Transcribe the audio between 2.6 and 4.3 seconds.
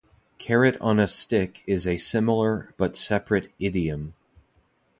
but separate, idiom.